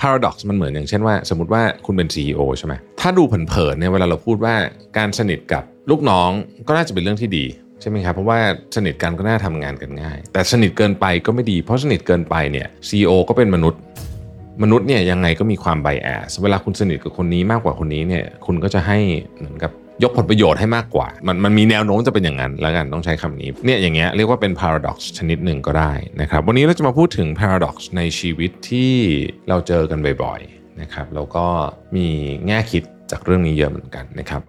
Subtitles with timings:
[0.00, 4.54] paradox มันเหมือนอย่างเช่นว่า สมมติว่าคุณเป็น CEO ใช่ไหมถ้าดูเผินๆเนี่ยเวลาเราพูดว่า
[4.98, 6.30] การสนิทกับลูกน้อง
[6.68, 7.44] ก็น่าจะเป็นเรื่องที่ดี
[7.80, 8.38] ใช่ไหมครับเพราะว่า
[8.76, 13.80] สนิทกันก็น่าทำงานกันง่าย แต่สนิทเกินไปก็ไม่ดี เพราะสนิทเกินไปเนี่ย CEO ก็เป็นมนุษย์
[14.62, 18.98] มนุษย์เนี่ยยังไงก็มีความไบแอสเวลาคุณสนิทกับคนนี้มากกว่าคนนี้เนี่ยคุณก็จะให้
[19.38, 19.72] เหมือนกับ
[20.02, 28.92] ยกผลประโยชน์ให้มากกว่า มันมันมีแนวโน้มจะเป็นอย่างนั้นแล้วกันต้องใช้คำนี้เนี่ยอย่างเงี้ยเรียกว่าเป็น paradox ชนิดหนึ่งก็ได้นะครับวันนี้เราจะมาพูดถึง paradox ในชีวิตที่
[29.48, 31.46] เราเจอกันบ่อยๆนะครับแล้วก็
[31.96, 32.08] มี
[32.46, 34.42] แง่คิดจากเรื่องนี้เยอะเหมือนกันนะครับ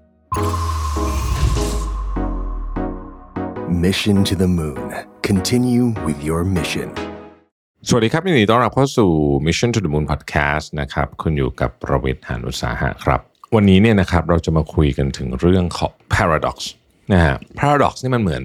[3.86, 4.88] Mission to the Moon.
[5.30, 6.90] Continue with your mission.
[7.88, 9.12] สวัสดีครับยินดีต้อนรับเข้าสู่
[9.46, 13.22] Mission to the Moon Podcast นะครับคุณอยู่กับประวิทย์หานุสาหะครับ
[13.56, 16.58] วันนี้เนี่ยนะครับเราจะมาคุยกันถึงเรื่องของ paradox
[17.14, 18.44] นะฮะ paradox นี่มันเหมือน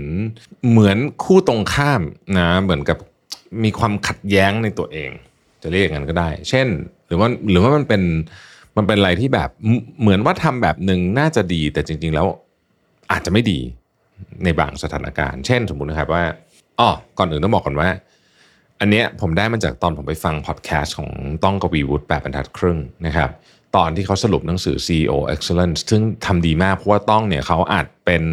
[0.71, 2.03] เหมือนคู่ตรงข้าม
[2.39, 2.99] นะเหมือนกับ
[3.65, 5.11] มีความขัดแย้งในตัวเอง
[5.63, 6.67] จะเรียกอย่างนั้นก็ได้ เช่น
[7.07, 8.03] หรือว่าหรือว่ามันเป็น
[8.77, 9.51] มันเป็นอะไรที่แบบ
[10.01, 12.27] เหมือนว่าทำแบบหนึ่งน่าจะดี แต่จริง ๆ แล้ว
[13.11, 13.59] อาจจะไม่ดี
[14.45, 16.25] ในบางสถานการณ์ เช่น สมมุตินะครับว่า
[16.81, 17.89] อ๋อก่อนอื่นต้องบอกก่อนว่า
[18.81, 21.11] อันเนี้ยผมได้มาจากตอนผมไปฟังพอดแคสต์ของ
[21.45, 23.31] ต้องกวีวุฒิแปดบรรทัดครึ่งนะครับ
[23.77, 28.25] ตอนที่เขาสรุปหนังสือ CEO Excellence ซึ่งทำดีมากเพราะว่าต้องเนี่ยเขาอัดเป็น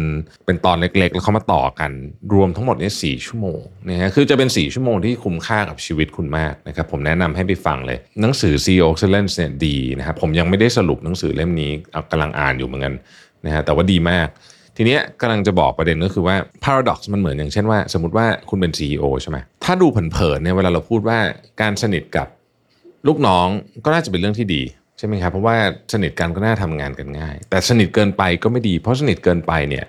[0.46, 1.90] เป็นตอนเล็กๆ แล้วเขามาต่อกัน
[2.34, 11.72] รวมทั้งหมดเนี่ยสชั่วโมงนะฮะคือจะเป็น 4 ชั่วโมงที่คุ้มค่ากับชีวิตคุณมากนะครับผมแนะนำให้ไปฟังเลย หนังสือ CEO Excellence เนี่ยดีนะครับผมยังไม่ได้สรุปหนังสือเล่มนี้
[12.10, 12.94] กำลังอ่านอยู่เหมือนกัน
[13.44, 14.28] นะฮะแต่ว่าดีมาก
[14.76, 21.18] ทีนี้กำลังจะบอกประเด็นก็คือว่า paradox มันเหมือนอย่างเช่นว่า สมมติว่าคุณเป็น CEO ใช่ไหมถ้าดูเผินๆเนี่ยเวลาเราพูดว่า
[21.60, 22.26] การสนิทกับ
[23.06, 23.46] ลูกน้อง
[23.84, 24.62] ก็น่าจะเป็นเรื่องที่ดี
[25.00, 25.56] ใช่ไหมครับเพราะว่า
[25.92, 29.84] สนิทกันก็น่าทำงานกันง่าย แต่สนิทเกินไปก็ไม่ดี เพราะสนิทเกินไปเนี่ย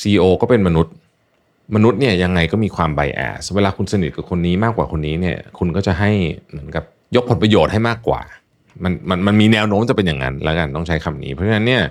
[0.00, 0.94] CEO ก็เป็นมนุษย์
[1.74, 6.10] มนุษย์เนี่ยยังไงก็มีความไบแอสเวลาคุณสนิทกับคนนี้มากกว่าคนนี้เนี่ยคุณก็จะให้
[6.50, 6.84] เหมือนกับ
[7.16, 8.20] ยกผลประโยชน์ให้มากกว่า
[8.82, 11.82] มันมันมันมีแนวโน้มจะเป็นอย่างนั้นแล้วกันต้องใช้คำนี้ เพราะฉะนั้นเนี่ย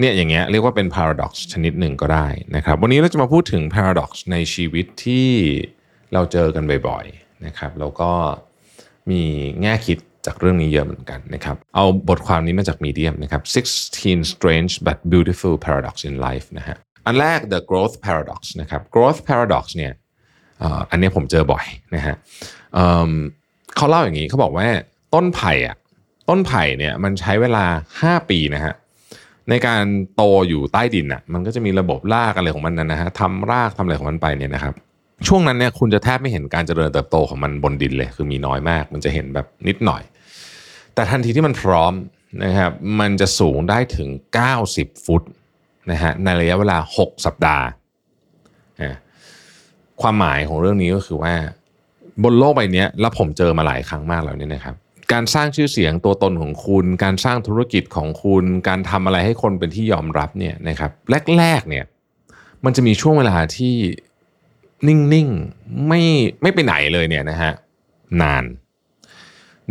[0.00, 5.28] เนี่ยอย่างเงี้ยเรียกว่าเป็น paradox ชนิดหนึ่งก็ได้นะครับวันนี้เราจะมาพูดถึง paradox ในชีวิตที่
[6.12, 8.10] เราเจอกันบ่อยๆนะครับแล้วก็
[9.10, 9.22] มี
[9.62, 13.42] แง่คิด จากเรื่องนี้เยอะเหมือนกันนะครับเอาบทความนี้มาจาก Medium นะครับ
[13.86, 16.76] 16 strange but beautiful paradox in life นะฮะ
[17.06, 19.92] อันแรก the growth paradox นะครับ growth paradox เนี่ย
[20.90, 21.64] อันนี้ผมเจอบ่อย
[21.94, 22.14] นะฮะ
[23.76, 24.66] เขาเล่าอย่างนี้เขาบอกว่า
[25.14, 25.76] ต้นไผ่อะ
[26.28, 27.64] ต้นไผ่เนี่ยมันใช้เวลา
[28.02, 28.74] 5 ปีนะฮะ
[29.50, 29.84] ในการ
[30.16, 34.74] โตอยู่ใต้ดินอะมันก็จะมีระบบรากอะไรของมันนะฮะทำรากทำอะไรของมันไปเนี่ยนะครับ
[35.26, 40.02] ช่วงนั้นเนี่ยคุณจะแทบไม่เห็นการเจริญเติบโตของมันบนดินเลย คือมีน้อยมาก มันจะเห็นแบบนิดหน่อย
[40.94, 41.92] แต่ทันทีที่มันพร้อม
[42.44, 44.08] นะครับมันจะสูงได้ถึง
[44.56, 45.22] 90 ฟุต
[45.90, 47.66] นะฮะในระยะเวลา 6 สัปดาห์
[50.02, 51.34] ความหมายของเรื่องนี้ก็คือว่า
[52.24, 54.74] บนโลกใบนี้แล้วผมเจอมาหลายครั้งมากแล้วเนี่ยนะครับ
[55.12, 60.90] การสร้างชื่อเสียงตัวตนของคุณ การสร้างธุรกิจของคุณ การทำอะไรให้คนเป็นที่ยอมรับเนี่ยนะครับ
[61.38, 61.84] แรกๆเนี่ย
[62.64, 63.74] มันจะมีช่วงเวลาที่
[64.88, 66.02] นิ่งๆไม่
[66.42, 67.52] ไม่ไปไหนเลยเนี่ยนะฮะ
[68.22, 68.44] นาน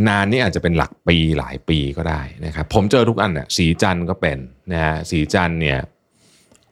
[0.08, 4.38] นานนี่อาจจะเป็นหลักปีหลายปีก็ได้นะครับผมเจอทุกอันน่ะสีจันก็เป็น
[4.72, 5.80] นะฮะสีจันเนี่ย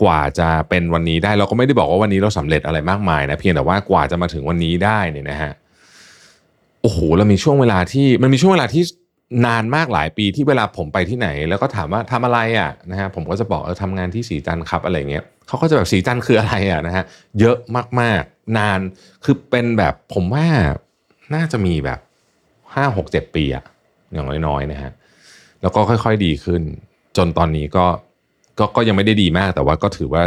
[0.04, 5.52] กว่าจะเป็นวันนี้ได้เราก็ไม่ได้บอกว่าวันนี้เราสำเร็จอะไรมากมายนะเพียงแต่ว่ากว่าจะมาถึงวันนี้ได้เนี่ยนะฮะ
[6.82, 8.84] โอ้โหเรามีช่วงเวลาที่มันมีช่วงเวลาที่
[9.46, 17.04] นานมากหลายปีที่เวลาผมไปที่ไหน แล้วก็ถามว่าทำอะไรอะนะฮะผมก็จะบอกเออทำงานที่สีจันครับอะไรเงี้ยเขาก็จะแบบสีจันคืออะไรอะนะฮะ
[17.40, 17.58] เยอะ
[18.00, 18.80] มากๆ นาน
[19.24, 20.46] คือเป็นแบบผมว่า
[21.36, 22.00] น่าจะมีแบบ
[22.76, 23.64] ห้าหกเจ็ดปีอะ
[24.14, 24.92] อย่างน้อยๆนะฮะ
[25.62, 26.62] แล้วก็ค่อยๆดีขึ้น
[27.18, 27.86] จนตอนนี้ก็
[28.60, 30.24] ก็ก็ยังไม่ได้ดีมาก แต่ว่าก็ถือว่า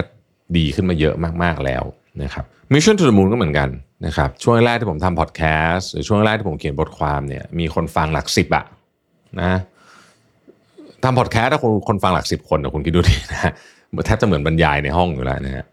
[0.57, 1.85] ดีขึ้นมาเยอะมากๆแล้ว
[2.23, 3.69] นะครับ Mission to the Moon ก็เหมือนกัน
[4.07, 8.65] นะครับช่วงแรกที่ผมทำพอดแคสต์หรือช่วงแรกที่ผมเขียนบทความเนี่ยมีคนฟังหลักสิบอะ
[9.41, 9.53] นะ
[11.03, 13.53] ทำพอดแคสต์ถ้าคนคนฟังหลักสิบคนนะคุณคิดดูดินะ
[14.07, 15.65] แทบจะเหมือนบรรยายในห้องอยู่แล้วนะฮะ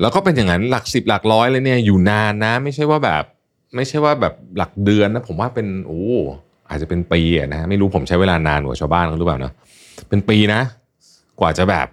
[0.00, 3.22] แล้วก็เป็นอย่างนั้นหลักสิบหลักร้อยเลยเนี่ยอยู่นานนะ ไม่ใช่ว่าแบบ
[3.76, 6.02] ไม่ใช่ว่าแบบหลักเดือนนะผมว่าเป็นโอ้
[6.68, 9.52] อาจจะเป็นปีนะไม่รู้ผมใช้เวลานานกว่าชาวบ้านเขาหรือเปล่านะ
[10.08, 10.60] เป็นปีนะ
[11.40, 11.86] กว่าจะแบบ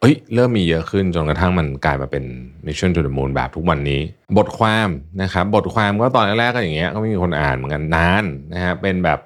[0.00, 2.24] เฮ้ยเริ่มมีเยอะขึ้นจนกระทั่งมันกลายมาเป็น
[2.66, 4.00] Mission to the Moon แบบทุกวันนี้
[4.38, 4.88] บทความ
[5.22, 8.24] นะครับบทความก็ตอนแรกก็อย่างเงี้ยก็ไม่มีคนอ่านเหมือนกันนาน
[8.54, 9.18] นะฮะเป็นแบบ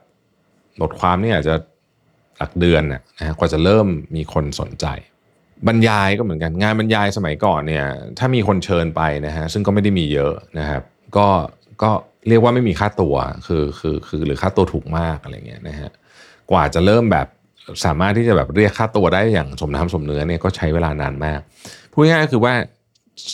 [0.80, 1.54] บทความนี่อาจจะ
[2.38, 3.86] หลักเดือนนะฮะกว่าจะเริ่ม
[4.16, 4.86] มีคนสนใจ
[5.66, 7.84] บรรยายก็เหมือนกันงานบรรยายสมัยก่อนเนี่ย
[8.18, 10.82] ถ้ามีคนเชิญไปนะฮะซึ่งก็ไม่ได้มีเยอะนะครับ
[11.16, 11.26] ก็
[11.82, 11.90] ก็
[12.28, 13.14] เรียกว่าไม่มีค่าตัว
[13.46, 15.90] คือคือคือหรือค่าตัวถูกมากอะไรเงี้ยนะฮะ
[16.50, 17.26] กว่าจะเริ่มแบบ
[17.84, 21.40] สามารถที่จะแบบเรียกค่าตัวได้อย่างสมน้ำสมเนื้อเนี่ยก็ใช้เวลานานมาก
[21.92, 22.54] พูดง่ายๆคือว่า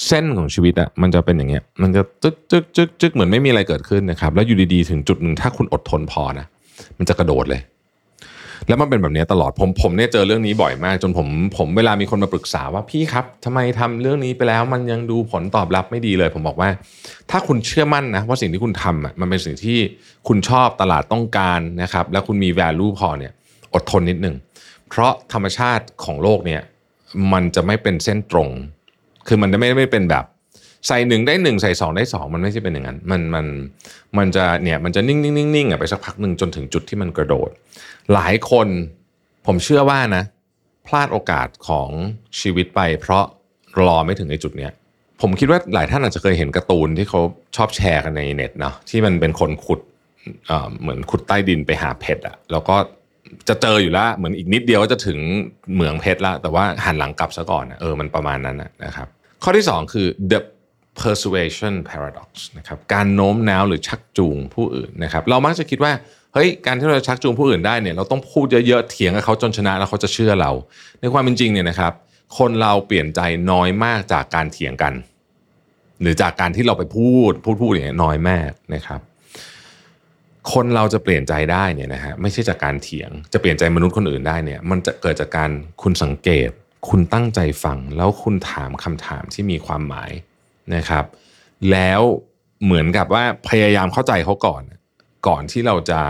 [0.07, 6.47] เส้นของชีวิตอะมันจะเป็นอย่างเงี้ย มันจะจึ๊กจึ๊กจึ๊กจึ๊กเหมือนไม่มีอะไรเกิดขึ้นนะครับ แล้วอยู่ดีๆ ถึงจุดหนึ่งถ้าคุณอดทนพอนะ
[6.99, 7.61] มันจะกระโดดเลย
[8.69, 16.69] แล้วมันเป็นแบบนี้ตลอดผมผมเนี่ยเจอเรื่องนี้บ่อยมาก จนผมผมเวลามีคนมาปรึกษาว่าพี่ครับทำไมทำเรื่องนี้ไปแล้ว มันยังดูผลตอบรับไม่ดีเลย ผมบอกว่า
[17.31, 19.79] ถ้าคุณเชื่อมั่นนะว่าสิ่งที่คุณทำอะมันเป็นสิ่งที่
[20.29, 23.33] คุณชอบตลาดต้องการนะครับแล้วคุณมี value พอเนี่ย
[23.75, 24.37] อดทนนิดนึง
[24.89, 26.63] เพราะธรรมชาติของโลกเนี่ย
[27.33, 28.49] มันจะไม่เป็นเส้นตรง
[29.27, 30.25] คือมันจะไม่ไม่เป็นแบบ
[30.89, 33.47] ใส่หนึ่งได้หนึ่งใส่สองได้สองมันไม่ใช่เป็นอย่างนั้น มันมัน
[34.19, 37.51] มันจะเนี่ยมันจะนิ่งนิ่งนิ่งนิ่งอะไปสักพักหนึ่งจนถึงจุดที่มันกระโดด
[38.15, 38.69] หลายคน
[39.47, 40.25] ผมเชื่อว่านะ
[40.87, 41.89] พลาดโอกาสของ
[42.41, 43.25] ชีวิตไป เพราะ
[43.87, 44.73] รอไม่ถึงในจุดเนี้ย
[45.23, 47.21] ผมคิดว่าหลายท่านอาจจะเคยเห็นการ์ตูนที่เขา
[47.57, 49.81] ชอบแชร์กันในเน็ตเนาะที่มันเป็นคนขุด
[50.47, 52.77] เอ่อเหมือนขุดใต้ดินไปหาเพชรอะแล้วก็
[53.49, 55.19] จะเจออยู่แล้วเหมือนอีกนิดเดียวก็จะถึง
[55.75, 59.09] เหมืองเพชรละแต่ว่าหันหลังกลับซะก่อนอะเออมันประมาณนั้นนะนะครับ
[59.43, 60.41] ข้อที่ 2 คือ the
[61.05, 65.93] persuasion paradox นะครับการโน้มน้าวหรือชักจูงผู้อื่นนะครับเรามักจะคิดว่า
[66.35, 70.53] เฮ้ยการที่เราจะชักจูงผู้อื่นได้เนี่ยเราต้องพูดเยอะๆเถียงกับเขาจนชนะแล้วเขาจะเชื่อเรา
[71.01, 71.93] ในความเป็นจริงเนี่ยนะครับ
[72.39, 73.21] คนเราเปลี่ยนใจ
[73.51, 74.95] น้อยมากจากการเถียงกัน
[76.01, 79.01] หรือจากการที่เราไปพูดพูดพูดอย่างเงี้น้อยมากนะครับ
[80.53, 85.51] คนเราจะเปลี่ยนใจได้เนี่ยนะฮะไม่ใช่จากการเถียง จะเปลี่ยนใจมนุษย์คนอื่นได้เนี่ย มันจะเกิดจากการ
[85.83, 86.51] คุณสังเกต
[86.89, 90.11] คุณตั้งใจฟัง แล้วคุณถามคำถามที่มีความหมาย
[90.75, 91.05] นะครับ
[91.71, 92.01] แล้ว
[92.65, 94.63] เหมือนกับว่าพยายามเข้าใจเขาก่อน
[95.27, 96.01] ก่อนที่เราจะ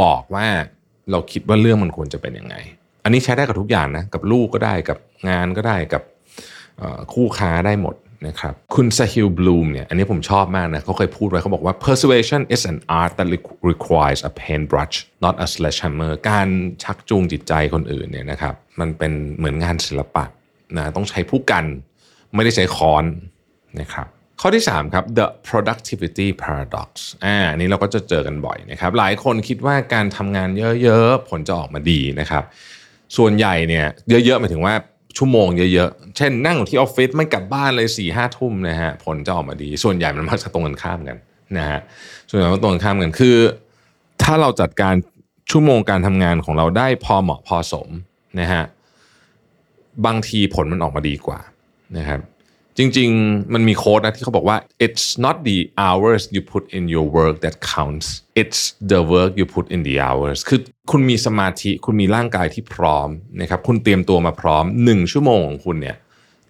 [0.00, 0.46] บอกว่า
[1.10, 2.54] เราคิดว่าเรื่องมันควรจะเป็นยังไง
[3.04, 4.98] อันนี้ใช้ได้กับทุกอย่างนะ กับลูกก็ได้กับ
[5.28, 6.02] งานก็ได้กับ
[7.12, 7.94] คู่ค้าได้หมด
[8.26, 13.28] นะครับคุณซาฮิลบลูมเนี่ยอันนี้ผมชอบมากนะเขาเคยพูดไว้เขาบอกว่า persuasion is an art that
[13.70, 16.48] requires a paintbrush not a sledgehammer การ
[16.82, 20.24] ชักจูงจิตใจคนอื่นเนี่ยนะครับมันเป็นเหมือนงานศิลปะ
[20.76, 21.64] นะต้องใช้ผู้กัน
[22.34, 23.04] ไม่ได้ใช้ค้อน
[23.80, 24.06] นะครับ
[24.40, 26.88] ข้อที่ 3 ครับ the productivity paradox
[27.24, 30.48] อ่าอันนี้เราก็จะเจอกันบ่อยนะครับ หลายคนคิดว่าการทำงาน
[30.82, 32.44] เยอะๆ ผลจะออกมาดีนะครับ
[33.16, 34.74] ส่วนใหญ่เนี่ยเยอะๆหมายถึงว่า
[35.16, 41.16] ชั่วโมงเยอะๆ เช่นนั่งอยู่ที่ออฟฟิศไม่กลับบ้านเลย4ี่ห้าทุ่มนะฮะผลจะออกมาดี ส่วนใหญ่มันมักจะตรงกันข้ามกัน
[41.58, 41.80] นะฮะ
[42.28, 43.36] ส่วนใหญ่มันตรงกันข้ามกันคือ
[44.22, 44.94] ถ้าเราจัดการ
[45.50, 47.88] ชั่วโมงการทำงานของเราได้พอเหมาะพอสม
[48.40, 48.64] นะฮะ
[50.06, 51.40] บางทีผลมันออกมาดีกว่า
[51.96, 52.20] นะครับ
[52.80, 54.56] จริง ๆ มันมีโค้ดนะที่เขาบอกว่า
[54.86, 58.06] it's not the hours you put in your work that counts
[58.40, 58.60] it's
[58.92, 63.08] the work you put in the hours คือคุณมีสมาธิคุณมีร่างกายที่พร้อม
[63.40, 65.96] นะครับคุณเตรียมตัวมาพร้อม 1 ชั่วโมงของคุณเนี่ย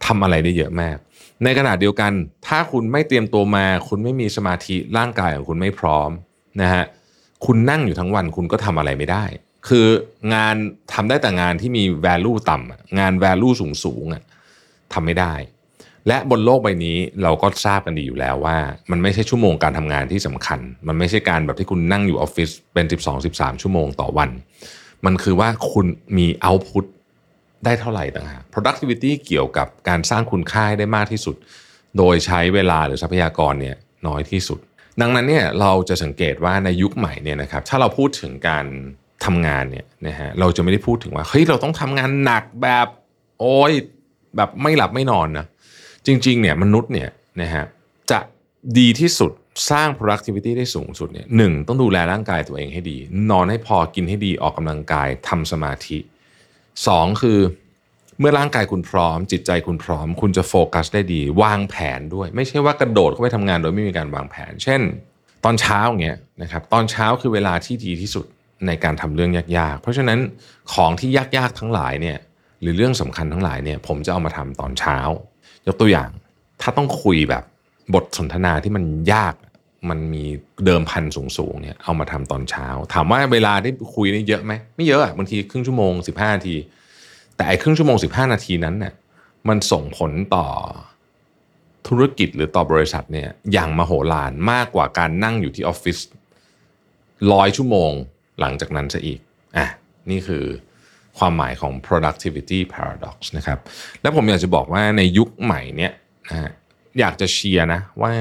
[0.06, 0.96] ทำอะไรได้เยอะมาก
[1.44, 2.12] ในขณะเดียวกัน
[2.46, 6.10] ถ้าคุณไม่เตรียมตัวมา คุณไม่มีสมาธิร่างกายของคุณไม่พร้อม
[6.62, 6.84] นะฮะ
[7.46, 9.24] คุณนั่งอยู่ทั้งวันคุณก็ทำอะไรไม่ได้
[9.68, 9.86] คือ
[10.34, 10.54] งาน
[10.92, 14.22] ทำได้แต่งานที่มี value ต่ำงาน value สูงสูงๆอะ
[14.92, 15.34] ทำไม่ได้
[16.08, 18.56] และบนโลกใบนี้เราก็ทราบกันดีอยู่แล้วว่า
[18.90, 22.86] มันไม่ใช่ชั่วโมงการทำงานที่สำคัญ มันไม่ใช่การแบบที่คุณนั่งอยู่ออฟฟิศเป็น
[23.24, 24.30] 12-13 ชั่วโมงต่อวัน
[25.06, 25.86] มันคือว่าคุณ
[26.18, 26.84] มี output
[27.64, 31.36] ได้เท่าไหร่ต่างหาก productivity เกี่ยวกับการสร้างคุณค่าได้มากที่สุด
[31.98, 33.76] โดยใช้เวลาหรือทรัพยากรเนี่ย
[34.06, 34.58] น้อยที่สุด
[35.00, 38.66] ดังนั้นเนี่ยเราจะสังเกตว่าในยุคใหม่เนี่ยนะครับถ้าเราพูดถึงการ
[39.24, 42.86] ทำงานเนี่ยนะฮะเราจะไม่ได้พูดถึงว่าเฮ้ยเราต้องทำงานหนักแบบ
[43.40, 43.72] โอ้ย
[44.38, 45.46] แบบไม่หลับไม่นอนนะ
[46.06, 47.08] จริงๆเนี่ยมนุษย์เนี่ย
[47.40, 47.64] นะฮะ
[48.10, 48.18] จะ
[48.78, 49.32] ดีที่สุด
[49.70, 52.98] สร้าง productivity ได้สูงสุดเนี่ยหนึ่งต้องดูแลร่างกายตัวเองให้ดี
[53.30, 55.98] นอนให้พอกินให้ดีออกกำลังกายทำสมาธิ
[56.86, 57.38] สองคือ
[58.20, 64.80] เมื่อร่างกายคุณพร้อม จิตใจคุณพร้อม คุณจะโฟกัสได้ดี วางแผนด้วย ไม่ใช่ว่ากระโดดเข้าไปทำงานโดยไม่มีการวางแผน เช่น
[65.44, 68.26] ตอนเช้าอย่างเงี้ยนะครับตอนเช้าคือเวลาที่ดีที่สุด
[68.66, 70.18] ในการทำเรื่องยากๆ เพราะฉะนั้น
[70.72, 72.18] ของที่ยากๆทั้งหลายเนี่ย
[72.60, 74.98] หรือเรื่องสำคัญทั้งหลายเนี่ยผมจะเอามาทำตอนเช้า
[75.66, 76.10] ยกตัวอย่าง
[76.60, 77.44] ถ้าต้องคุยแบบ
[77.94, 79.34] บทสนทนาที่มันยาก
[79.90, 80.24] มันมี
[80.64, 86.56] เดิมพันสูงๆเนี่ยเอามาทำตอนเช้า ถามว่าเวลาที่คุยนี่เยอะไหมไม่เยอะอะบางทีครึ่งชั่วโมง 15นาที
[87.36, 88.94] แต่ไอ้ครึ่งชั่วโมง 15 นาทีนั้นเนี่ย
[89.48, 90.46] มันส่งผลต่อ
[91.88, 95.98] ธุรกิจหรือต่อบริษัทเนี่ยอย่างมโหฬารมากกว่าการนั่งอยู่ที่ออฟฟิศ
[97.32, 97.92] ร้อยชั่วโมง
[98.40, 99.18] หลังจากนั้นซะอีก
[99.56, 99.66] อะ
[100.10, 100.44] นี่คือ
[101.18, 103.58] ความหมายของ productivity paradox นะครับ
[104.02, 105.92] แล้วผมอยากจะบอกว่าในยุคใหม่เนี่ย
[106.30, 106.50] นะฮะ
[106.98, 108.12] อยากจะเชียร์นะว่า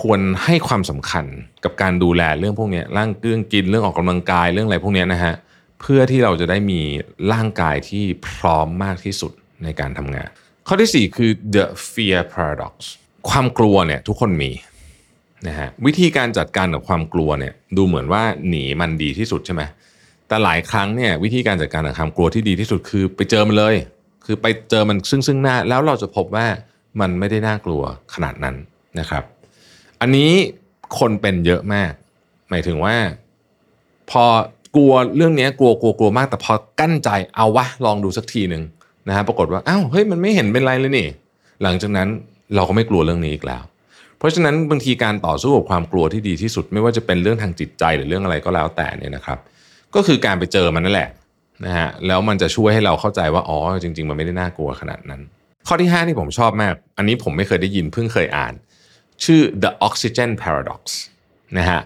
[0.00, 1.26] ควรให้ความสำคัญ
[1.64, 5.34] กับการดูแลเรื่องพวกนี้ร่างเรื่องกินเรื่องออกกำลังกายเรื่องอะไรพวกนี้นะฮะ
[5.80, 6.80] เพื่อที่เราจะได้มี
[7.32, 9.32] ร่างกายที่พร้อมมากที่สุด
[9.64, 10.28] ในการทำงาน
[10.66, 12.74] ข้อที่ 4 คือ the fear paradox
[13.28, 14.50] ความกลัวเนี่ยทุกคนมี
[15.46, 19.62] นะฮะวิธีการจัดการกับความกลัวเนี่ยดูเหมือนว่าหนีมันดีที่สุดใช่ไหม
[20.30, 23.74] แต่หลายครั้งเนี่ยวิธีการจัดการกับความกลัวที่ดีที่สุดคือไปเจอมันเลย
[24.26, 26.46] คือไปเจอมันซึ่งซึ่งหน้า แล้วเราจะพบว่า
[27.00, 27.82] มันไม่ได้น่ากลัว
[28.14, 28.56] ขนาดนั้น
[28.98, 29.24] นะครับ
[30.00, 30.30] อันนี้
[30.98, 31.92] คนเป็นเยอะมาก
[32.50, 32.96] หมายถึงว่า
[34.10, 34.24] พอ
[34.76, 38.62] กลัวเรื่องนี้กลัวกลัวกลัวมาก แต่พอกั้นใจเอาวะลองดูสักทีหนึ่ง
[39.08, 41.08] นะฮะปรากฏว่าอ้าวเฮ้ยมันไม่เห็นเป็นไรเลยนี่
[41.62, 42.08] หลังจากนั้น
[42.54, 43.62] เราก็ไม่กลัวเรื่องนี้อีกแล้ว
[44.18, 49.38] เพราะฉะนั้นบางทีการต่อสู้กับความกลัวที่ดีที่สุด ไม่ว่าจะเป็นเรื่องทางจิตใจหรือเรื่องอะไรก็แล้วแต่เนี่ยนะครับ
[49.94, 51.10] ก็คือการไปเจอมันนั่นแหละ
[51.64, 55.20] นะฮะแล้วมันจะช่วยให้เราเข้าใจว่าอ๋อจริง ๆ มันไม่ได้น่ากลัวขนาดนั้น
[55.66, 58.54] ข้อที่ 5 ที่ผมชอบมาก อันนี้ผมไม่เคยได้ยินเพิ่งเคยอ่าน
[59.24, 60.82] ชื่อ the oxygen paradox
[61.58, 61.80] นะฮะ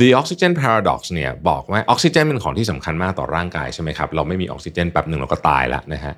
[0.00, 6.14] the oxygen paradox เนี่ยบอกว่าออกซิเจนเป็นของที่สำคัญมากต่อร่างกายใช่ไหมครับเราไม่มีออกซิเจนแป๊บหนึ่งเราก็ตายแล้วนะฮะ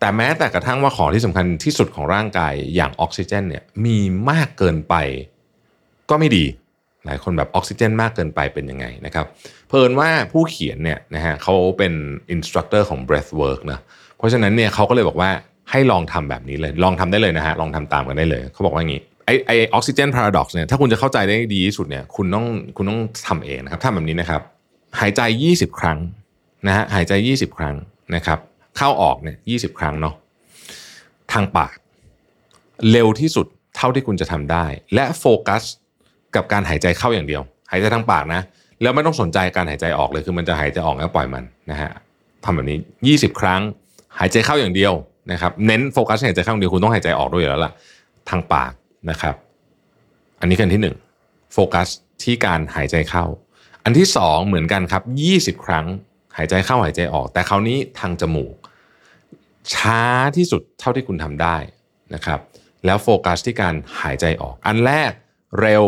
[0.00, 3.98] แต่แม้แต่กระทั่งว่าของที่สำคัญที่สุดของร่างกายอย่างออกซิเจนเนี่ยมี
[4.30, 4.94] มากเกินไป
[6.10, 6.44] ก็ไม่ดี
[7.06, 9.26] หลายคนแบบออกซิเจนมากเกินไปเป็นยังไงนะครับ
[9.68, 11.92] เผอิญว่าผู้เขียนเนี่ยนะฮะเขาเป็น
[12.30, 13.78] instructor ของ breathwork นะ
[14.18, 15.30] เพราะฉะนั้นเนี่ยเขาก็เลยบอกว่า
[15.70, 22.46] ให้ลองทำแบบนี้เลย ลองทำได้เลยนะฮะลองทำตามกันได้เลย เขาบอกว่าอย่างนี้ไอ้ไอ้ oxygen paradox เนี่ยถ้าคุณจะเข้าใจได้ดีที่สุดเนี่ยคุณต้อง
[22.76, 24.42] คุณต้องทำเองนะครับทำแบบนี้นะครับ
[25.00, 25.20] หายใจ
[25.50, 25.98] 20 ครั้ง
[26.66, 27.76] นะฮะหายใจ 20 ครั้ง
[28.14, 28.38] นะครับ
[28.76, 30.14] เข้าออกเนี่ยยี่สิบครั้งเนาะ
[31.32, 31.76] ทางปาก
[32.90, 33.46] เร็วที่สุด
[33.76, 35.62] เท่าที่คุณจะทำได้ และโฟกัส
[36.36, 38.40] กับการหายใจเข้าอย่างเดียว หายใจทางปากนะ
[38.82, 41.90] แล้วไม่ต้องสนใจการหายใจออกเลยคือมันจะหายใจออกแล้วปล่อยมันนะฮะ
[42.44, 42.78] ทำแบบนี้
[43.10, 43.60] 20 ครั้ง
[44.18, 44.92] หายใจเข้าอย่างเดียว
[45.32, 47.72] นะครับ เน้นโฟกัสหายใจเข้าอย่างเดียวคุณต้องหายใจออกด้วยแล้วล่ะ
[48.30, 48.72] ทางปาก
[49.10, 49.34] นะครับ
[50.40, 51.88] อันนี้กันที่1โฟกัส
[52.22, 53.24] ที่การหายใจเข้า
[53.84, 55.02] อันที่ 2 เหมือนกันครับ
[55.58, 55.86] 20 ครั้ง
[56.36, 58.54] หายใจเข้าหายใจออก แต่คราวนี้ทางจมูก
[59.74, 60.02] ช้า
[60.36, 61.56] ที่สุดเท่าที่คุณทำได้
[62.14, 62.40] นะครับ
[62.86, 65.10] แล้วโฟกัสที่การหายใจออก อันแรก
[65.60, 65.84] เร็ว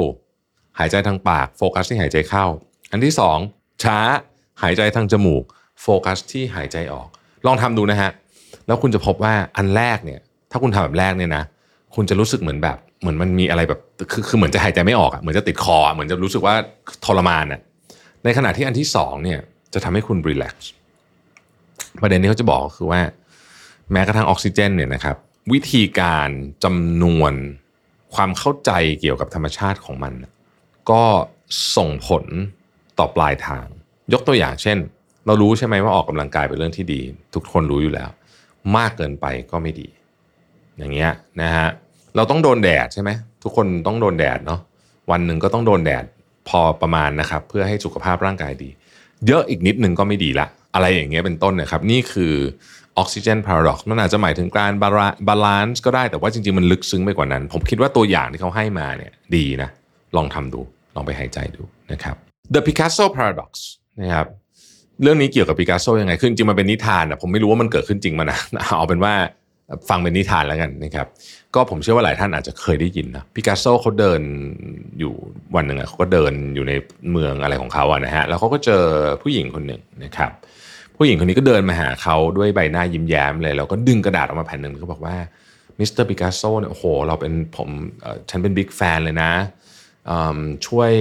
[0.78, 2.46] หายใจทางปากโฟกัสที่หายใจเข้า
[2.92, 3.38] อันที่สอง
[3.82, 3.98] ช้า
[4.62, 5.44] หายใจทางจมูก
[5.82, 7.08] โฟกัสที่หายใจออก
[7.46, 8.10] ลองทำดูนะฮะ
[8.66, 11.44] แล้วคุณจะพบว่าอันแรกเนี่ย ถ้าคุณทำแบบแรกเนี่ยนะ
[11.94, 13.80] คุณจะรู้สึกเหมือนแบบ เหมือนมันมีอะไรแบบ
[14.12, 16.54] คือคือเหมือนจะหายใจไม่ออกอะเหมือนจะติดคอเหมือนจะรู้สึกว่า
[17.04, 17.60] ทรมานอะ
[18.24, 19.38] ในขณะที่อันที่สองเนี่ย
[19.74, 20.70] จะทำให้คุณรีแลกซ์
[22.02, 23.00] ประเด็นที่เขาจะบอกคือว่า
[23.92, 25.16] แม้กระทั่งออกซิเจนเนี่ยนะครับ
[25.52, 26.28] วิธีการ
[26.64, 27.32] จำนวน
[28.14, 30.12] ความเข้าใจเกี่ยวกับธรรมชาติของมัน
[30.90, 31.04] ก็
[31.76, 32.24] ส่งผล
[32.98, 33.66] ต่อปลายทาง
[34.12, 34.78] ยกตัวอย่างเช่น
[35.26, 37.00] เรารู้ใช่ไหมว่าออกกำลังกายเป็นเรื่องที่ดี
[37.34, 38.10] ทุกคนรู้อยู่แล้ว
[38.76, 39.88] มากเกินไปก็ไม่ดี
[40.78, 41.68] อย่างเงี้ยนะฮะ
[42.16, 43.10] เราต้องโดนแดดใช่ไหม
[43.42, 44.60] ทุกคนต้องโดนแดดเนาะ
[45.10, 46.04] วันหนึ่งก็ต้องโดนแดด
[46.48, 48.68] พอประมาณนะครับ เพื่อให้สุขภาพร่างกายดี
[49.26, 52.34] เยอะอีกนิดนึงก็ไม่ดีละ อะไรอย่างเงี้ยเป็นต้นนะครับ นี่คือ
[52.98, 59.70] oxygen paradox มันอาจจะหมายถึงการ balance ก็ได้แต่ว่าจริงๆ มันลึกซึ้งไปกว่านั้น ผมคิดว่าตัวอย่างที่เขาให้มาเนี่ยดีนะ
[60.16, 60.60] ลองทำดู
[60.96, 61.62] ลองไปหายใจดู
[61.92, 62.16] นะครับ
[62.54, 63.52] The Picasso Paradox
[64.00, 64.26] นะครับ
[65.02, 68.38] เรื่องนี้เกี่ยวกับปิกัสโซยังไงขึ้นจริงมันเป็นนิทานนะผมไม่รู้ว่ามันเกิดขึ้นจริงมั้ยนะ
[68.78, 69.14] เอาเป็นว่า
[69.88, 71.06] ฟังเป็นนิทานแล้วกันนะครับ
[71.54, 74.20] ก็ผมเชื่อว่าหลายท่านอาจจะเคยได้ยินนะปิกัสโซเขาเดิน
[74.98, 75.12] อยู่
[75.54, 76.72] วันหนึ่งเขาก็เดินอยู่ใน
[77.10, 78.82] เมืองอะไรของเขาอะนะฮะแล้วเขาก็เจอ
[79.22, 80.30] ผู้หญิงคนหนึ่งนะครับ
[80.96, 85.16] ผู้หญิงคนนี้ก็เดินมาหาเขาด้วยใบหน้ายิ้มแย้มเลยแล้วก็ดึงกระดาษออกมาแผ่นหนึ่งเขาบอกว่า
[85.78, 87.68] มิสเตอร์ปิกัสโซเนี่ยโอ้โหเราเป็นผม
[88.30, 89.30] ฉันเป็น big fan เลยนะ
[90.66, 90.92] ช่วย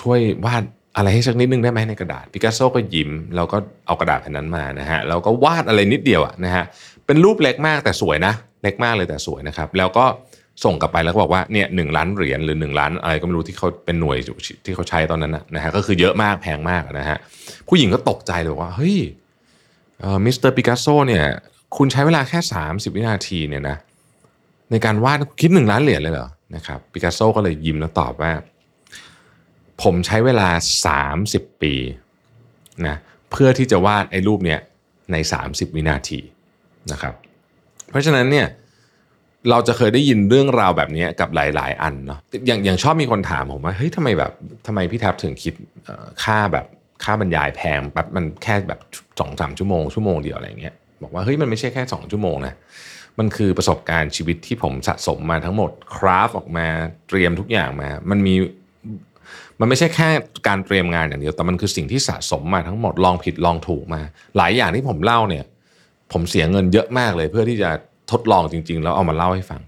[0.00, 0.62] ช่วยวาด
[0.96, 3.56] อะไรให้สักนิดนึงได้ไหมในกระดาษปิกัสโซก็ยิ้มแล้วก็
[3.86, 6.64] เอากระดาษแผ่นนั้นมานะฮะแล้วก็วาดอะไรนิดเดียวอะนะฮะ
[7.06, 10.04] เป็นรูปเล็กมากแต่สวยนะ เล็กมากเลยแต่สวยนะครับ แล้วก็
[10.64, 14.16] ส่งกลับไปแล้วก็บอกว่าเนี่ยหนึ่งล้านเหรียญหรือหนึ่งล้านอะไรก็ไม่รู้ที่เขาเป็นหน่วย
[14.64, 17.18] ที่เขาใช้ตอนนั้นนะฮะก็คือเยอะมากแพงมากนะฮะ
[17.68, 18.98] ผู้หญิงก็ตกใจเลยว่าเฮ้ย
[20.24, 21.24] มิสเตอร์ปิกัสโซเนี่ย
[21.76, 23.76] คุณใช้เวลาแค่ 30 วินาทีเนี่ยนะ
[24.70, 28.32] ในการวาดคิดหนึ่งล้านเหรียญเลยเหรอ นะครับปิกัสโซก็เลยยิ้มแล้วตอบว่า
[29.82, 30.48] ผมใช้เวลา
[31.06, 31.74] 30 ปี
[32.86, 32.96] นะ
[33.30, 34.60] เพื่อที่จะวาดไอ้รูปเนี้ย
[35.12, 35.16] ใน
[35.46, 36.20] 30 วินาที
[36.92, 37.14] นะครับ
[37.90, 38.46] เพราะฉะนั้นเนี่ย
[39.50, 44.32] เราจะเคยได้ยินเรื่องราวแบบนี้กับหลาย ๆ อันเนาะอย่างอย่างชอบมีคนถามผมว่าเฮ้ยทำไมแบบ
[44.66, 45.54] ทำไมพี่แท็บถึงคิด
[46.24, 46.66] ค่าแบบ
[47.04, 48.80] ค่าบรรยายแพงแบบมันแค่แบบ
[49.20, 52.54] สองสามชั่วโมงชั่วโมงเดียวอะไรเงี้ยบอกว่าเฮ้ยมันไม่ใช่แค่สองชั่วโมงนะ
[53.18, 56.66] มันคือประสบการณ์ชีวิตที่ผมสะสมมาทั้งหมดคราฟออกมา
[57.08, 58.34] เตรียมทุกอย่างมา มันมี
[59.60, 60.10] มันไม่ใช่แค่
[60.48, 64.00] การเตรียมงานอย่างเดียวแต่มันคือสิ่งที่สะสมมาทั้งหมดลองผิดลองถูกมา
[64.36, 65.44] หลายอย่างที่ผมเล่าเนี่ย
[66.12, 67.70] ผมเสียเงินเยอะมากเลยเพื่อที่จะ
[68.12, 69.60] ทดลองจริง ๆ แล้วเอามาเล่าให้ฟัง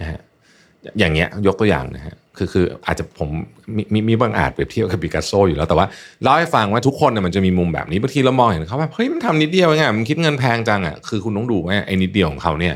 [0.00, 0.20] นะฮะ
[0.98, 3.28] อย่างเงี้ยยกตัวอย่างนะฮะคือคืออาจจะผม
[3.76, 5.86] มีมีบางอาจเปรียบเทียบกับปิกัสโซอยู่แล้วแต่ว่า
[6.22, 12.74] เล่าให้ฟังว่าทุกคนเนี่ยมันจะมีมุมแบบนี้บางทีเรามองเห็นเขาแบบเฮ้ยมันทำนิดเดียวไงมันคิดเงินแพงจังอะคือคุณต้องดูว่าไอ้นิดเดียวของเขาเนี่ย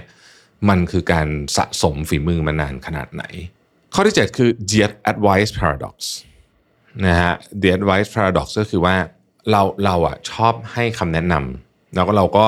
[0.68, 3.24] มันคือการสะสมฝีมือมานานขนาดไหน
[3.94, 4.78] ข้อที่ 7 คือ the
[5.12, 5.96] advice paradox
[7.06, 8.96] นะฮะ the advice paradox ก็คือว่า
[9.50, 12.44] เราเราอะชอบให้คำแนะนำแล้วก็เราก็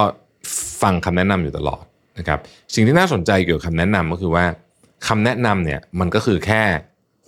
[0.83, 1.85] ฟังคำแนะนำอยู่ตลอด
[2.19, 2.39] นะครับ
[2.75, 4.45] สิ่งที่น่าสนใจเกี่ยวกับคำแนะนำก็คือว่า
[5.07, 6.63] คำแนะนำเนี่ยมันก็คือแค่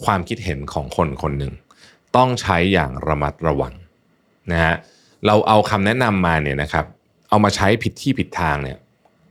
[0.04, 1.52] ความคิดเห็นของคนคนหนึ่ง
[2.16, 3.74] ต้องใช้อย่างระมัดระวัง
[4.52, 4.74] นะฮะ
[5.26, 6.84] เราเอาคำแนะนำมาเนี่ยนะครับ
[7.28, 8.78] เอามาใช้ผิดที่ผิดทางเนี่ย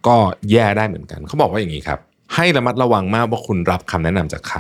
[0.07, 0.17] ก็
[0.51, 1.99] แย่ได้เหมือนกันเขาบอกว่าอย่างนี้ครับ
[2.35, 4.59] ให้ระมัดระวังมากว่าคุณรับคำแนะนำจากใคร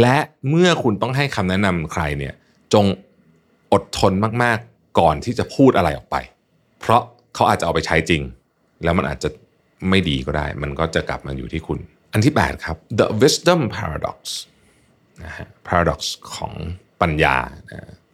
[0.00, 2.34] และเมื่อคุณต้องให้คำแนะนำใครเนี่ย
[2.74, 2.86] จง
[3.72, 6.16] อดทนมากๆก่อนที่จะพูดอะไรออกไป
[6.80, 7.02] เพราะ
[7.34, 8.22] เขาอาจจะเอาไปใช้จริง
[8.84, 9.28] แล้วมันอาจจะ
[9.90, 11.78] ไม่ดีก็ได้ มันก็จะกลับมาอยู่ที่คุณ
[12.12, 14.18] อันที่ 8 ครับ the wisdom paradox
[15.24, 16.00] นะฮะ paradox
[16.34, 16.52] ของ
[17.00, 17.36] ปัญญา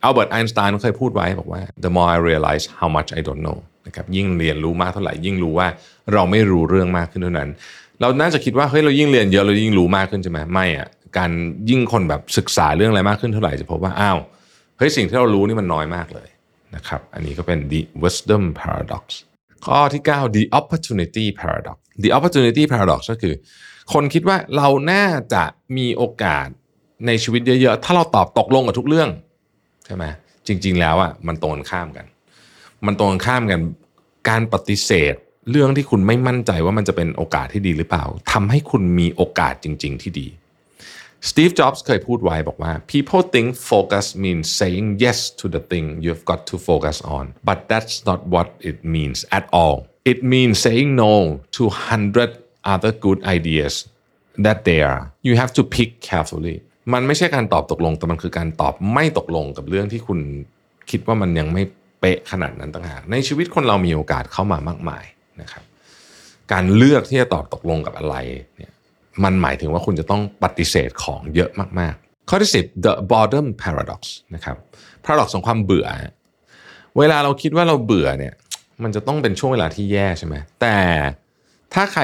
[0.02, 5.68] อัลเบิร์ตไอน์สไตน์เคยพูดไว้บอกว่า the more I realize how much I don't know นะครับยิ่งเรียนรู้มากเท่าไหร่ยิ่งรู้ว่า
[6.12, 7.50] เราไม่รู้เรื่องมากขึ้นเท่านั้น
[8.00, 10.88] เราน่าจะคิดว่าเฮ้ยเรายิ่งเรียนเยอะเรายิ่งรู้มากขึ้นใช่ไหมไม่อะ
[11.18, 11.30] การ
[11.70, 14.18] ยิ่งคนแบบศึกษาเรื่องอะไรมากขึ้นเท่าไหร่จะพบว่าอ้าว
[14.78, 16.28] เฮ้ยสิ่งที่เรารู้นี่มันน้อยมากเลย
[16.76, 19.04] นะครับอันนี้ก็เป็น the wisdom paradox
[19.66, 23.34] ข้อที่ 9 the opportunity paradox the opportunity paradox ก็คือ
[23.92, 25.44] คนคิดว่าเราน่าจะ
[25.76, 26.46] มีโอกาส
[27.06, 29.10] ในชีวิตเยอะ ๆ ถ้าเราตอบตกลงกับทุกเรื่อง
[29.86, 30.04] ใช่ไหม
[30.46, 32.06] จริง ๆ แล้วอะมันตรงกันข้ามกัน
[32.86, 33.60] มันตรงกันข้ามกัน
[34.28, 35.14] การปฏิเสธ
[35.50, 40.28] เรื่องที่คุณไม่มั่นใจว่ามันจะเป็นโอกาสที่ดีหรือเปล่าทำให้คุณมีโอกาสจริง ๆ ที่ดี
[41.28, 46.56] Steve Jobs เคยพูดไว้บอกว่า people think focus means saying yes to the thing you've got to
[46.68, 49.76] focus on but that's not what it means at all
[50.12, 51.14] it means saying no
[51.56, 53.74] to 100 other good ideas
[54.44, 54.96] that there
[55.26, 56.56] you have to pick carefully
[56.92, 60.18] มันไม่ใช่การตอบตกลง แต่มันคือการตอบไม่ตกลงกับเรื่องที่คุณ
[60.90, 61.62] คิดว่ามันยังไม่
[62.00, 65.04] เป๊ะขนาดนั้นต่างหากในชีวิตคนเรามีโอกาสเข้ามามากมาย
[65.40, 65.64] นะครับ
[66.52, 68.16] การเลือกที่จะตอบตกลงกับอะไร
[68.56, 68.72] เนี่ย
[69.24, 74.00] มันหมายถึงว่าคุณจะต้องปฏิเสธของเยอะมากๆ ข้อที่ 10 the boredom paradox
[74.34, 74.56] นะครับ
[75.04, 75.88] paradox ของความเบื่อ
[76.98, 78.34] เวลาเราคิดว่าเราเบื่อเนี่ย
[78.82, 80.76] มันจะต้องเป็นช่วงเวลาที่แย่ใช่ไหมแต่
[81.74, 82.02] ถ้าใคร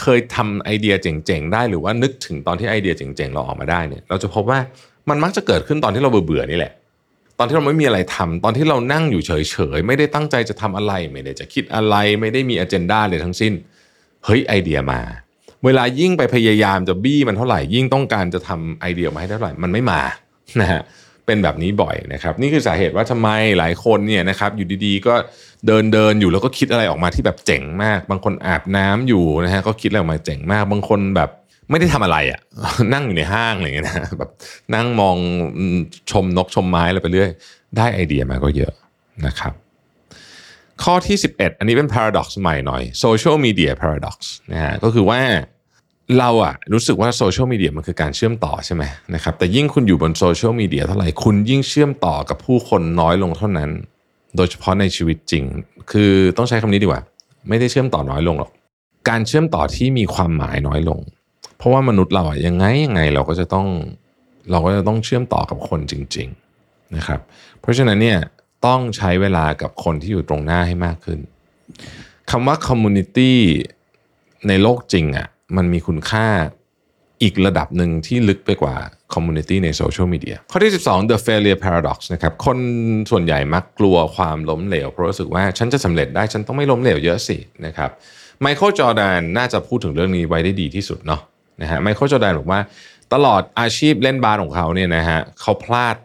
[0.00, 4.58] เคยทำไอเดียเจ๋งๆได้หรือว่านึกถึงตอนที่ไอเดียเจ๋งๆเราออกมาได้เนี่ย เราจะพบว่า
[5.08, 6.72] มันมักจะเกิดขึ้นตอนที่เราเบื่อๆนี่แหละ
[7.38, 13.52] ตอนที่เราไม่มีอะไรทำตอนที่เรานั่งอยู่เฉยๆไม่ได้ตั้งใจจะทำอะไร ไม่ได้จะคิดอะไร ไม่ได้มีอ g e n d a เลยทั้งสิ้น
[14.24, 15.00] เฮ้ยไอเดียมา
[15.64, 20.00] เวลายิ่งไปพยายามจะบี้มันเท่าไหร่ยิ่งต้องการจะทำไอเดียมาให้เท่าไหร่มันไม่มา
[20.60, 20.82] นะฮะ
[21.26, 25.14] เป็นแบบนี้บ่อยนะครับ นี่คือสาเหตุว่าทำไมหลายคนเนี่ยนะครับอยู่ดีๆ ก็
[25.66, 31.30] เดินเดินอยู่แล้วก็คิดอะไรออกมาที่แบบเจ๋งมาก บางคนอาบน้ำอยู่นะฮะก็คิดอะไรออกมาเจ๋งมาก บางคนแบบ
[31.70, 32.40] ไม่ได้ทำอะไรอะ่ะ
[32.92, 34.30] นั่งอยู่ในห้างอะไรเงี้ยนะแบบ
[34.74, 35.16] นั่งมอง
[36.10, 37.30] ชมนกชมไม้อะไรไปเรื่อย
[37.76, 38.72] ได้ไอเดียมาก็เยอะ
[39.26, 39.52] นะครับ
[40.82, 44.16] ข้อที่ 11 อันนี้เป็น paradox ใหม่หน่อย social media paradox
[44.52, 45.20] นะฮะก็คือว่า
[46.18, 48.82] เราอะรู้สึกว่าโซเชียลมีเดียมันคือการเชื่อมต่อใช่ไหม
[49.14, 53.70] นะครับแต่ยิ่งคุณอยู่บนโซเชียลมีเดียเท่าไหร่คุณยิ่งเชื่อมต่อกับผู้คนน้อยลงเท่านั้น
[54.36, 55.44] โดยเฉพาะในชีวิตจริง
[55.90, 57.02] คือต้องใช้คำนี้ดีกว่า
[57.48, 58.50] ไม่ได้เชื่อมต่อน้อยลงหรอก
[59.08, 61.00] การเชื่อมต่อที่มีความหมายน้อยลง
[61.56, 63.66] เพราะว่ามนุษย์เราอะยังไงยังไงเราก็จะต้อง
[64.50, 66.28] เราก็จะต้องเชื่อมต่อกับคนจริง
[66.60, 67.20] ๆนะครับ
[67.60, 68.18] เพราะฉะนั้นเนี่ย
[68.66, 71.18] ต้องใช้เวลากับคนที่อยู่ตรงหน้าให้มากขึ้น
[72.30, 73.32] คำว่า community
[74.48, 76.26] ในโลกจริงอะ่ะ มันมีคุณค่า
[77.22, 78.76] อีกระดับหนึ่งที่ลึกไปกว่า
[79.14, 82.58] community ในโซเชียลมีเดียข้อที่ 12 the failure paradox นะครับ คน
[83.10, 87.90] ส่วนใหญ่มักกลัวความล้มเหลว เพราะรู้สึกว่าฉันจะสำเร็จได้ฉันต้องไม่ล้มเหลวเยอะสินะครับ
[88.40, 91.20] ไมเคิลจอแดนน่าจะพูดถึงเรื่องนี้ไว้ได้ดีที่สุดเนาะ
[91.62, 92.60] นะฮะไมเคิลจอแดนบอกว่า
[93.14, 95.96] ตลอดอาชีพเล่นบาสของเขาเนี่ยนะฮะเขาพลาด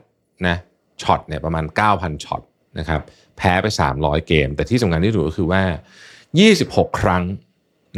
[0.47, 0.57] นะ
[1.01, 2.41] ช็อตเนี่ยประมาณ 9,000ช็อต
[2.79, 3.01] นะครับ
[3.37, 3.65] แพ้ไป
[3.97, 5.63] 300 เกม แต่ที่สำคัญที่สุดก็คือว่า
[6.31, 7.23] 26 ครั้ง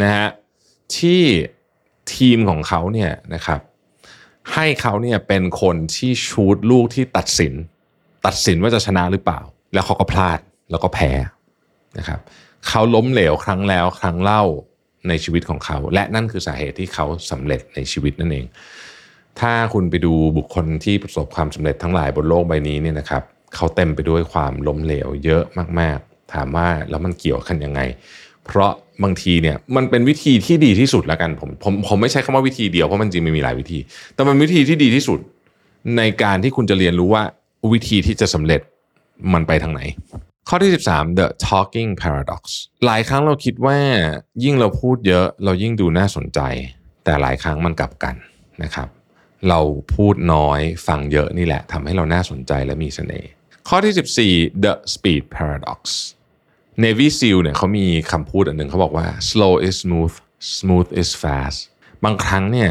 [0.03, 0.27] นะฮะ
[0.97, 1.21] ที่
[2.15, 3.60] ทีมของเขาเนี่ยนะครับ
[4.53, 7.53] ให้เขาเนี่ยเป็นคนที่ชูดลูกที่ตัดสิน
[8.25, 9.39] ตัดสินว่าจะชนะหรือเปล่า
[9.73, 10.39] แล้วเขาก็พลาด
[10.71, 11.12] แล้วก็แพ้
[11.97, 12.19] นะครับ
[12.67, 14.43] เขาล้มเหลวครั้งแล้วครั้งเล่า
[15.08, 18.45] ในชีวิตของเขา และนั่นคือสาเหตุที่เขาสำเร็จในชีวิตนั่นเอง
[19.39, 23.23] ถ้าคุณไปดูบุคคลที่ประสบความสำเร็จทั้งหลายบนโลกใบนี้เนี่ยนะครับ
[23.56, 25.43] เขาเต็มไปด้วยความล้มเหลวเยอะ
[25.79, 27.82] มากๆ ถามว่าแล้วมันเกี่ยวกันยังไง
[28.45, 28.71] เพราะ
[29.03, 33.79] บางทีเนี่ยมันเป็นวิธีที่ดีที่สุดแล้วกันผมผมผมไม่ใช้คำว่าวิธีเดียวเพราะมันจริงมันมีหลายวิธี
[34.15, 35.19] แต่มันวิธีที่ดีที่สุด
[35.97, 37.23] ในการที่คุณจะเรียนรู้ว่า
[37.71, 38.62] วิธีที่จะสำเร็จ
[39.34, 39.82] มันไปทางไหน
[40.49, 42.43] ข้อที่ 13 the talking paradox
[42.86, 43.77] หลายครั้งเราคิดว่า
[44.43, 46.39] ยิ่งเราพูดเยอะเรายิ่งดูน่าสนใจ
[47.03, 48.15] แต่หลายครั้งมันกลับกัน
[48.63, 48.88] นะครับ
[49.49, 49.60] เรา
[49.95, 53.29] พูดน้อยฟังเยอะนี่แหละทำให้เราน่าสนใจและมีเสน่ห์
[53.69, 53.93] ข้อที่
[54.49, 55.79] 14 the speed paradox
[56.83, 60.15] Navy SEAL เนี่ยเขามีคำพูดอันหนึ่งเขาบอกว่า slow is smooth
[60.57, 61.59] smooth is fast
[62.05, 62.69] บางครั้งเนี่ย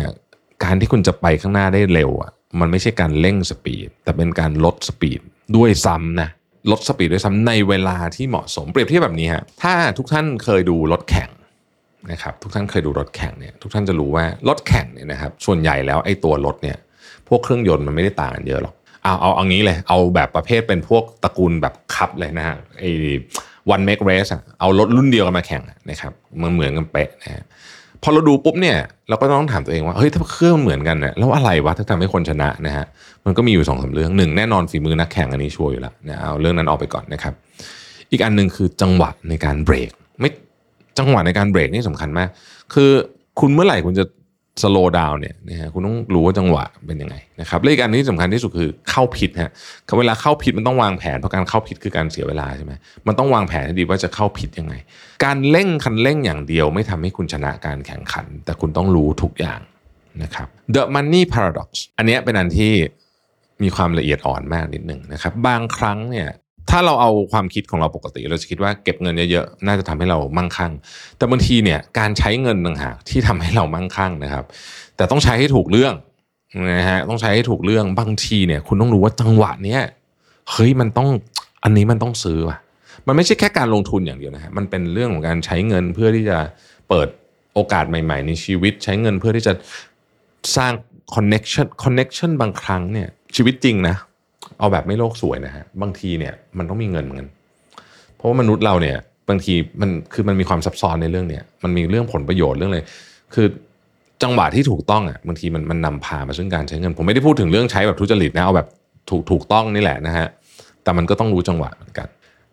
[0.64, 5.20] การที่คุณจะไปข้างหน้าได้เร็วอะมันไม่ใช่การเร่ง speed แต่เป็นการลด speed
[5.56, 6.28] ด้วยซ้ำนะ
[6.70, 11.30] ลด speed ด้วยซ้ำในเวลาที่เหมาะสมเปรียบเทียบแบบนี้ฮะถ้าทุกท่านเคยดูรถแข่ง
[12.10, 16.78] นะครับทุกท่านเคยดูรถแข่งเนี่ยทุกท่านจะรู้ว่ารถแข่งเนี่ยนะครับส่วนใหญ่แล้วไอ้ตัวรถเนี่ย
[17.28, 22.90] พวกเครื่องยนต์มันไม่ได้ต่างกันเยอะหรอกเอาเอาเอางี้เลยเอาแบบประเภทเป็นพวกตระกูลแบบคับเลยนะฮะไอ้
[23.74, 27.44] one make race อะเอารถรุ่นเดียวกันมาแข่งนะครับมันเหมือนกันเป๊ะนะฮะ
[28.02, 28.76] พอเราดูปุ๊บเนี่ย
[29.08, 32.84] เราก็ต้องถามตัวเองว่าเฮ้ยถ้าเครื่องมันเหมือนกันเนี่ยแล้วอะไรวะที่ทำให้คนชนะนะฮะ
[33.24, 37.34] มันก็มีอยู่สองสามเรื่องหนึ่งแน่นอนฝีมือนักแข่งอันนี้ชัวร์อยู่แล้วนะเอาเรื่องนั้นออกไปก่อนนะครับ
[38.10, 40.30] อีกอันหนึ่งคือจังหวะในการเบรกไม่
[40.98, 42.28] จังหวะในการเบรกนี่สำคัญมาก
[42.74, 42.90] คือ
[43.40, 44.04] คุณเมื่อไหร่คุณจะ
[44.62, 49.52] สโลว์ดาวเนี่ยนะฮะคุณต้องรู้ว่าจังหวะเป็นยังไงนะครับและอีกอันที่สำคัญที่สุดคือเข้าผิดฮะ
[49.98, 52.72] เวลาเข้าผิดมันต้องวางแผนเพราะการเข้าผิดคือการเสียเวลาใช่ไหม
[53.06, 54.74] มันต้องวางแผนให้ดีว่าจะเข้าผิดยังไง
[55.24, 59.60] การเร่งคันเร่งอย่างเดียวไม่ทำให้คุณชนะการแข่งขัน แต่คุณต้องรู้ทุกอย่าง
[60.22, 62.72] นะครับ The Money Paradox อันนี้เป็นอันที่
[63.62, 66.28] มีความละเอียดอ่อนมากนิดหนึ่งนะครับ บางครั้งเนี่ย
[66.70, 70.72] ถ้าเราเอาความคิดของเราปกติ เราจะคิดว่าเก็บเงินเยอะๆน่าจะทำให้เรามั่งคั่ง
[71.16, 74.44] แต่บางทีเนี่ยการใช้เงินต่างหากที่ทำให้เรามั่งคั่งนะครับ
[74.96, 75.94] แต่ต้องใช้ให้ถูกเรื่อง
[76.72, 79.80] นะฮะต้องใช้ให้ถูกเรื่องบางทีเนี่ย คุณต้องรู้ว่าจังหวะเนี้ย
[80.50, 81.08] เฮ้ยมันต้อง
[81.64, 82.56] อันนี้มันต้องซื้อว่ะ
[83.06, 86.38] มันไม่ใช่แค่การลงทุนอย่างเดียวนะฮะมันเป็นเรื่องของการใช้เงินเพื่อที่จะ
[86.88, 87.08] เปิด
[87.54, 89.52] โอกาสใหม่ ๆ ในชีวิต ใช้เงินเพื่อที่จะ
[90.56, 90.72] สร้าง
[91.14, 93.96] connection connection บางครั้งเนี่ยชีวิตจริงนะ
[94.62, 97.28] เอาแบบไม่โลกสวยนะฮะบางทีเนี่ยมันต้องมีเงินเหมือนกัน
[98.16, 98.96] เพราะว่ามนุษย์เราเนี่ย
[99.28, 102.84] บางทีมันคือมันมีความซับซ้อนในเรื่องเนี่ยมันมีเรื่องผลประโยชน์เรื่องเลย
[103.34, 103.46] คือ
[104.22, 108.68] จังหวะที่ถูกต้องอะบางทีมันมันนำพามาซึ่งการใช้เงิน ผมไม่ได้พูดถึงเรื่องใช้แบบทุจริตนะเอาแบบ
[109.10, 110.26] ถูกถูกต้องนี่แหละนะฮะ
[110.82, 112.08] แต่มันก็ต้องรู้จังหวะเหมือนกัน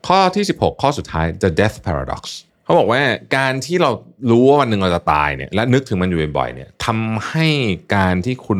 [0.08, 2.24] ข้อที่ 16 ข้อสุดท้าย the death paradox
[2.70, 3.02] เขาบอกว่า
[3.38, 3.92] การที่เรา
[4.32, 7.48] รู้ว่าวันหนึ่งเราจะตายเนี่ยและนึกถึงมันอยู่บ่อยๆเนี่ยทำให้
[7.96, 8.60] การที่คุณ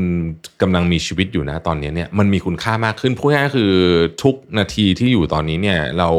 [0.62, 3.72] กำลังมีชีวิตอยู่นะตอนนี้เนี่ยมันมีคุณค่ามากขึ้นพูดง่ายๆคือ
[4.24, 6.10] ทุกนาทีที่อยู่ตอนนี้เนี่ยเรา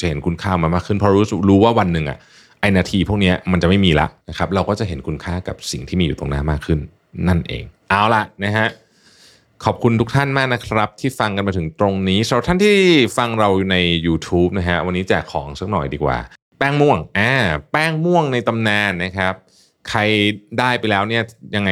[0.00, 2.18] จะเห็นคุณค่ามันมากขึ้นเพราะรู้รู้ว่าวันหนึ่งอะ
[2.60, 6.78] ไอนาทีพวกนี้มันจะไม่มีละนะครับเราก็จะเห็นคุณค่ากับสิ่งที่มีอยู่ตรงหน้ามากขึ้น
[7.28, 8.68] นั่นเอง เอาละนะฮะ
[9.64, 12.76] ขอบคุณทุกท่านมากนะครับ ที่ฟังกันมาถึงตรงนี้สำหรับท่านที่
[13.16, 16.18] ฟังเราใน YouTube นะฮะวันนี้แจกของสักหน่อยดีกว่า
[16.62, 17.32] ป้งม่วงอ่า
[17.72, 19.34] แป้งม่วงในตำนานนะครับ
[19.90, 20.00] ใคร
[20.58, 21.22] ได้ไปแล้วเนี่ย
[21.56, 21.70] ยังไง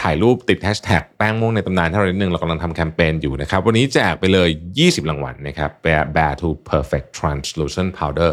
[0.00, 5.70] ถ่ายรูปติดแฮชแท็กแป้งม่วงในตำนานถ้าเรนึงเรากำลังทำแคมเปญอยู่นะครับ วันนี้แจกไปเลย 20 รางวัลนะครับ
[6.16, 8.32] Bear to Perfect Translucent Powder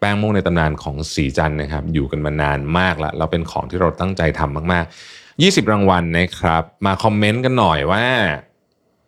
[0.00, 8.04] แป้งม่วงในตำนานของสีจันนะครับ อยู่กันมานานมากแล้วเราเป็นของที่เราตั้งใจทำมาก ๆ 20 รางวัลนะครับ มาคอมเมนต์กันหน่อยว่า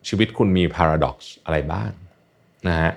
[0.08, 1.90] ชีวิตคุณมี paradox อะไรบ้าง
[2.68, 2.92] นะฮะ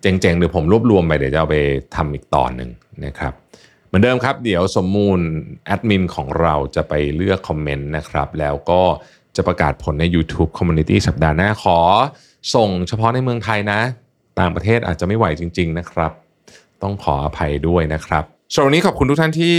[0.00, 1.56] เจ๋งๆเดี๋ยวผมรวบรวมไปเดี๋ยวจะเอาไป
[1.96, 2.70] ทำอีกตอนหนึ่ง
[3.04, 3.32] นะครับ
[3.86, 5.18] เหมือนเดิมครับ เดี๋ยวสมมูล
[5.66, 8.82] แอดมินของเราจะไปเลือกคอมเมนต์นะครับ แล้วก็
[9.36, 11.78] จะประกาศผลใน YouTube Community สัปดาห์หน้าขอ
[12.54, 13.80] ส่งเฉพาะในเมืองไทยนะ
[14.40, 16.12] ต่างประเทศอาจจะไม่ไหวจริง ๆ นะครับ
[16.82, 19.56] ต้องขออภัยด้วยนะครับสำหรับวันนี้ขอบคุณทุกท่านที่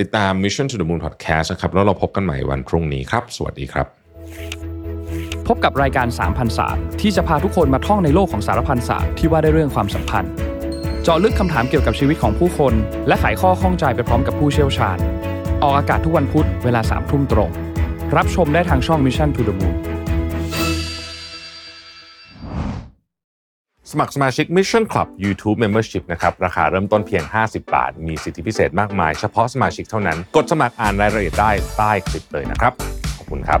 [0.00, 3.99] ติดตาม Mission to the Moon Podcast นะครับ แล้วเราพบกันใหม่วันพรุ่งนี้ครับ สวัสดีครับ
[5.54, 10.32] พบกับรายการสามพันศาสตร์ที่จะพาทุกคนมาท่องในโลกของสารพันศาสตร์ที่ว่าได้เรื่องความสัมพันธ์
[11.02, 12.74] เจาะลึกคำถามเกี่ยวกับชีวิตของผู้คน
[13.08, 14.98] และไขข้อข้องใจไปพร้อมกับผู้เชี่ยวชาญ
[15.62, 17.50] ออกอากาศทุกวันพุธเวลาสามทุ่มตรง
[18.16, 19.76] รับชมได้ทางช่อง Mission to the Moon
[23.90, 32.72] สมัครสมาชิก Mission Club YouTube Membership นะครับ ราคาเริ่มต้นเพียง 50 บาท มีสิทธิพิเศษมากมาย เฉพาะสมาชิกเท่านั้น กดสมัครอ่านรายละเอียดได้ใต้คลิปเลยนะครับ
[33.18, 33.60] ขอบคุณครับ